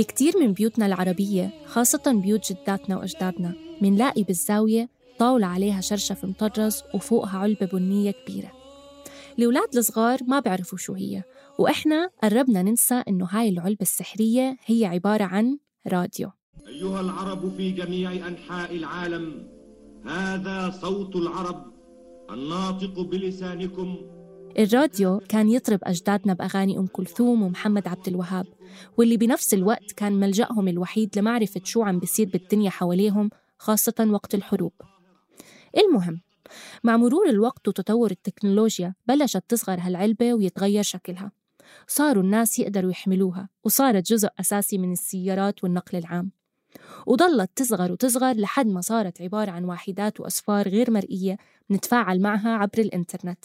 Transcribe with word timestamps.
بكتير 0.00 0.32
من 0.40 0.52
بيوتنا 0.52 0.86
العربية 0.86 1.50
خاصة 1.66 2.02
بيوت 2.06 2.52
جداتنا 2.52 2.96
وأجدادنا. 2.96 3.54
منلاقي 3.82 4.22
بالزاوية 4.22 4.88
طاولة 5.18 5.46
عليها 5.46 5.80
شرشف 5.80 6.24
مطرز 6.24 6.82
وفوقها 6.94 7.38
علبة 7.38 7.66
بنية 7.66 8.10
كبيرة. 8.10 8.52
الأولاد 9.38 9.76
الصغار 9.76 10.18
ما 10.28 10.40
بيعرفوا 10.40 10.78
شو 10.78 10.92
هي 10.92 11.22
وإحنا 11.58 12.10
قربنا 12.22 12.62
ننسى 12.62 13.02
إنه 13.08 13.28
هاي 13.30 13.48
العلبة 13.48 13.82
السحرية 13.82 14.56
هي 14.66 14.84
عبارة 14.84 15.24
عن 15.24 15.58
راديو. 15.86 16.30
أيها 16.68 17.00
العرب 17.00 17.56
في 17.56 17.70
جميع 17.70 18.12
أنحاء 18.12 18.76
العالم 18.76 19.48
هذا 20.06 20.70
صوت 20.70 21.16
العرب 21.16 21.72
الناطق 22.30 23.00
بلسانكم 23.00 23.96
الراديو 24.58 25.20
كان 25.28 25.48
يطرب 25.48 25.78
أجدادنا 25.82 26.34
بأغاني 26.34 26.78
أم 26.78 26.86
كلثوم 26.86 27.42
ومحمد 27.42 27.88
عبد 27.88 28.08
الوهاب 28.08 28.46
واللي 28.96 29.16
بنفس 29.16 29.54
الوقت 29.54 29.92
كان 29.92 30.12
ملجأهم 30.12 30.68
الوحيد 30.68 31.18
لمعرفة 31.18 31.60
شو 31.64 31.82
عم 31.82 31.98
بيصير 31.98 32.28
بالدنيا 32.28 32.70
حواليهم 32.70 33.30
خاصة 33.58 34.06
وقت 34.10 34.34
الحروب. 34.34 34.72
المهم 35.76 36.20
مع 36.84 36.96
مرور 36.96 37.28
الوقت 37.28 37.68
وتطور 37.68 38.10
التكنولوجيا 38.10 38.94
بلشت 39.06 39.44
تصغر 39.48 39.78
هالعلبة 39.80 40.34
ويتغير 40.34 40.82
شكلها. 40.82 41.32
صاروا 41.86 42.22
الناس 42.22 42.58
يقدروا 42.58 42.90
يحملوها 42.90 43.48
وصارت 43.64 44.06
جزء 44.12 44.28
أساسي 44.40 44.78
من 44.78 44.92
السيارات 44.92 45.64
والنقل 45.64 45.98
العام. 45.98 46.30
وظلت 47.06 47.50
تصغر 47.56 47.92
وتصغر 47.92 48.34
لحد 48.36 48.66
ما 48.66 48.80
صارت 48.80 49.22
عبارة 49.22 49.50
عن 49.50 49.64
واحدات 49.64 50.20
وأصفار 50.20 50.68
غير 50.68 50.90
مرئية 50.90 51.36
نتفاعل 51.70 52.20
معها 52.20 52.50
عبر 52.50 52.78
الإنترنت. 52.78 53.44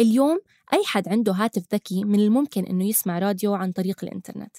اليوم 0.00 0.40
أي 0.72 0.82
حد 0.84 1.08
عنده 1.08 1.32
هاتف 1.32 1.62
ذكي 1.74 2.04
من 2.04 2.20
الممكن 2.20 2.64
إنه 2.64 2.88
يسمع 2.88 3.18
راديو 3.18 3.54
عن 3.54 3.72
طريق 3.72 4.04
الإنترنت. 4.04 4.56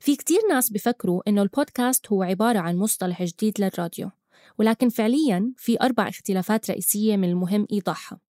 في 0.00 0.16
كتير 0.16 0.38
ناس 0.50 0.70
بفكروا 0.70 1.22
إنه 1.28 1.42
البودكاست 1.42 2.12
هو 2.12 2.22
عبارة 2.22 2.58
عن 2.58 2.76
مصطلح 2.76 3.22
جديد 3.22 3.60
للراديو 3.60 4.10
ولكن 4.58 4.88
فعلياً 4.88 5.52
في 5.56 5.80
أربع 5.82 6.08
اختلافات 6.08 6.70
رئيسية 6.70 7.16
من 7.16 7.28
المهم 7.28 7.66
إيضاحها. 7.72 8.20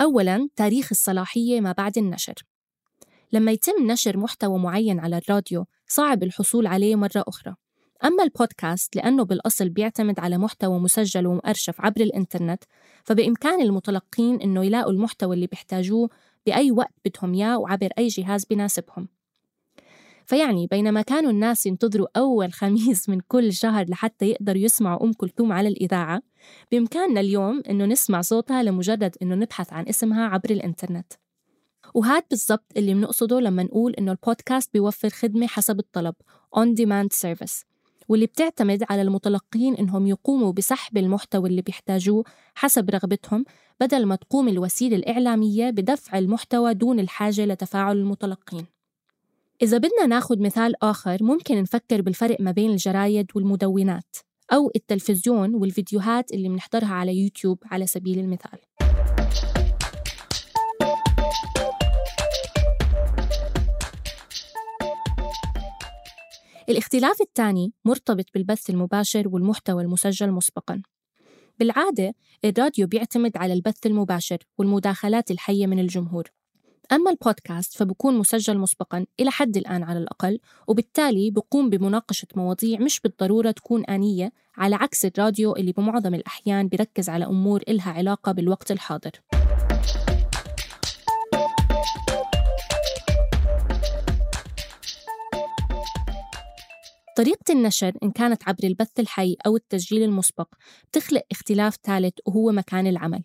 أولاً 0.00 0.48
تاريخ 0.56 0.88
الصلاحية 0.90 1.60
ما 1.60 1.72
بعد 1.72 1.98
النشر. 1.98 2.34
لما 3.32 3.52
يتم 3.52 3.86
نشر 3.86 4.16
محتوى 4.16 4.58
معين 4.58 5.00
على 5.00 5.18
الراديو 5.18 5.66
صعب 5.86 6.22
الحصول 6.22 6.66
عليه 6.66 6.96
مرة 6.96 7.24
أخرى. 7.28 7.54
أما 8.04 8.22
البودكاست 8.22 8.96
لأنه 8.96 9.24
بالأصل 9.24 9.68
بيعتمد 9.68 10.20
على 10.20 10.38
محتوى 10.38 10.78
مسجل 10.78 11.26
ومؤرشف 11.26 11.80
عبر 11.80 12.00
الإنترنت 12.00 12.64
فبإمكان 13.04 13.60
المتلقين 13.60 14.40
إنه 14.40 14.64
يلاقوا 14.64 14.92
المحتوى 14.92 15.34
اللي 15.34 15.46
بيحتاجوه 15.46 16.10
بأي 16.46 16.70
وقت 16.70 16.94
بدهم 17.04 17.34
إياه 17.34 17.58
وعبر 17.58 17.88
أي 17.98 18.08
جهاز 18.08 18.44
بناسبهم. 18.44 19.08
فيعني 20.26 20.66
بينما 20.66 21.02
كانوا 21.02 21.30
الناس 21.30 21.66
ينتظروا 21.66 22.06
أول 22.16 22.52
خميس 22.52 23.08
من 23.08 23.20
كل 23.20 23.52
شهر 23.52 23.86
لحتى 23.88 24.26
يقدروا 24.26 24.58
يسمعوا 24.58 25.04
أم 25.04 25.12
كلثوم 25.12 25.52
على 25.52 25.68
الإذاعة 25.68 26.22
بإمكاننا 26.72 27.20
اليوم 27.20 27.62
إنه 27.70 27.84
نسمع 27.84 28.20
صوتها 28.20 28.62
لمجرد 28.62 29.16
إنه 29.22 29.34
نبحث 29.34 29.72
عن 29.72 29.88
اسمها 29.88 30.26
عبر 30.26 30.50
الإنترنت. 30.50 31.12
وهذا 31.94 32.24
بالضبط 32.30 32.72
اللي 32.76 32.94
بنقصده 32.94 33.40
لما 33.40 33.62
نقول 33.62 33.94
إنه 33.94 34.12
البودكاست 34.12 34.72
بيوفر 34.72 35.08
خدمة 35.10 35.46
حسب 35.46 35.78
الطلب 35.78 36.14
on 36.56 36.74
demand 36.80 37.16
service. 37.20 37.71
واللي 38.08 38.26
بتعتمد 38.26 38.84
على 38.90 39.02
المتلقين 39.02 39.74
إنهم 39.74 40.06
يقوموا 40.06 40.52
بسحب 40.52 40.98
المحتوى 40.98 41.48
اللي 41.48 41.62
بيحتاجوه 41.62 42.24
حسب 42.54 42.90
رغبتهم 42.90 43.44
بدل 43.80 44.06
ما 44.06 44.16
تقوم 44.16 44.48
الوسيلة 44.48 44.96
الإعلامية 44.96 45.70
بدفع 45.70 46.18
المحتوى 46.18 46.74
دون 46.74 47.00
الحاجة 47.00 47.44
لتفاعل 47.44 47.96
المتلقين. 47.96 48.66
إذا 49.62 49.78
بدنا 49.78 50.06
ناخد 50.06 50.40
مثال 50.40 50.84
آخر 50.84 51.18
ممكن 51.20 51.62
نفكر 51.62 52.02
بالفرق 52.02 52.40
ما 52.40 52.50
بين 52.50 52.70
الجرايد 52.70 53.26
والمدونات 53.34 54.16
أو 54.52 54.70
التلفزيون 54.76 55.54
والفيديوهات 55.54 56.32
اللي 56.32 56.48
بنحضرها 56.48 56.94
على 56.94 57.16
يوتيوب 57.16 57.58
على 57.64 57.86
سبيل 57.86 58.18
المثال. 58.18 58.58
الاختلاف 66.68 67.20
الثاني 67.20 67.72
مرتبط 67.84 68.24
بالبث 68.34 68.70
المباشر 68.70 69.28
والمحتوى 69.28 69.82
المسجل 69.82 70.30
مسبقاً. 70.30 70.82
بالعادة 71.58 72.14
الراديو 72.44 72.86
بيعتمد 72.86 73.36
على 73.36 73.52
البث 73.52 73.86
المباشر 73.86 74.38
والمداخلات 74.58 75.30
الحية 75.30 75.66
من 75.66 75.78
الجمهور. 75.78 76.24
أما 76.92 77.10
البودكاست 77.10 77.76
فبكون 77.76 78.18
مسجل 78.18 78.58
مسبقا 78.58 79.06
إلى 79.20 79.30
حد 79.30 79.56
الآن 79.56 79.82
على 79.82 79.98
الأقل 79.98 80.38
وبالتالي 80.68 81.30
بقوم 81.30 81.70
بمناقشة 81.70 82.28
مواضيع 82.36 82.80
مش 82.80 83.00
بالضرورة 83.00 83.50
تكون 83.50 83.84
آنية 83.84 84.32
على 84.56 84.76
عكس 84.76 85.04
الراديو 85.04 85.56
اللي 85.56 85.72
بمعظم 85.72 86.14
الأحيان 86.14 86.68
بيركز 86.68 87.08
على 87.08 87.24
أمور 87.24 87.62
إلها 87.68 87.92
علاقة 87.92 88.32
بالوقت 88.32 88.72
الحاضر. 88.72 89.10
طريقة 97.16 97.52
النشر 97.52 97.92
إن 98.02 98.10
كانت 98.10 98.48
عبر 98.48 98.64
البث 98.64 99.00
الحي 99.00 99.36
أو 99.46 99.56
التسجيل 99.56 100.02
المسبق 100.02 100.48
بتخلق 100.88 101.22
اختلاف 101.32 101.76
ثالث 101.84 102.14
وهو 102.26 102.52
مكان 102.52 102.86
العمل. 102.86 103.22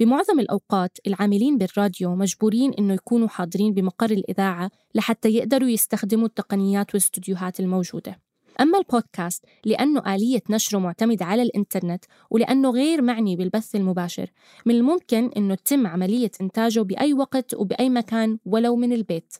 بمعظم 0.00 0.40
الأوقات 0.40 0.98
العاملين 1.06 1.58
بالراديو 1.58 2.14
مجبورين 2.14 2.72
إنه 2.78 2.94
يكونوا 2.94 3.28
حاضرين 3.28 3.74
بمقر 3.74 4.10
الإذاعة 4.10 4.70
لحتى 4.94 5.28
يقدروا 5.28 5.68
يستخدموا 5.68 6.26
التقنيات 6.26 6.86
والاستوديوهات 6.94 7.60
الموجودة. 7.60 8.20
أما 8.60 8.78
البودكاست 8.78 9.44
لأنه 9.64 10.14
آلية 10.14 10.42
نشره 10.50 10.78
معتمدة 10.78 11.24
على 11.24 11.42
الإنترنت 11.42 12.04
ولأنه 12.30 12.70
غير 12.70 13.02
معني 13.02 13.36
بالبث 13.36 13.74
المباشر 13.76 14.30
من 14.66 14.74
الممكن 14.74 15.30
أنه 15.36 15.54
تتم 15.54 15.86
عملية 15.86 16.30
إنتاجه 16.40 16.80
بأي 16.80 17.14
وقت 17.14 17.54
وبأي 17.54 17.90
مكان 17.90 18.38
ولو 18.44 18.76
من 18.76 18.92
البيت. 18.92 19.34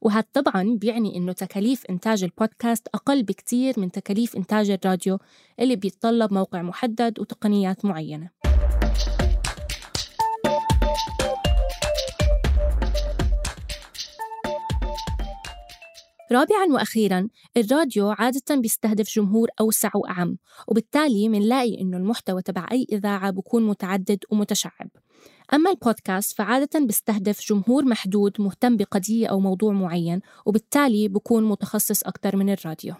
وهذا 0.00 0.24
طبعا 0.32 0.76
بيعني 0.80 1.16
إنه 1.16 1.32
تكاليف 1.32 1.86
إنتاج 1.90 2.24
البودكاست 2.24 2.88
أقل 2.94 3.22
بكتير 3.22 3.74
من 3.80 3.90
تكاليف 3.90 4.36
إنتاج 4.36 4.70
الراديو 4.70 5.18
اللي 5.60 5.76
بيتطلب 5.76 6.32
موقع 6.32 6.62
محدد 6.62 7.20
وتقنيات 7.20 7.84
معينة. 7.84 8.39
رابعا 16.32 16.66
وأخيرا 16.70 17.28
الراديو 17.56 18.10
عادة 18.10 18.54
بيستهدف 18.56 19.14
جمهور 19.16 19.48
أوسع 19.60 19.90
وأعم 19.94 20.36
وبالتالي 20.68 21.28
منلاقي 21.28 21.80
إنه 21.80 21.96
المحتوى 21.96 22.42
تبع 22.42 22.66
أي 22.72 22.86
إذاعة 22.92 23.30
بكون 23.30 23.66
متعدد 23.66 24.18
ومتشعب. 24.30 24.88
أما 25.54 25.70
البودكاست 25.70 26.38
فعادة 26.38 26.80
بيستهدف 26.80 27.40
جمهور 27.48 27.84
محدود 27.84 28.32
مهتم 28.38 28.76
بقضية 28.76 29.26
أو 29.26 29.40
موضوع 29.40 29.72
معين 29.72 30.20
وبالتالي 30.46 31.08
بكون 31.08 31.44
متخصص 31.44 32.02
أكثر 32.02 32.36
من 32.36 32.50
الراديو. 32.50 32.94